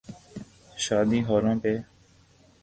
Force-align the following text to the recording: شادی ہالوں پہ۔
شادی 0.83 1.19
ہالوں 1.27 1.57
پہ۔ 1.63 1.73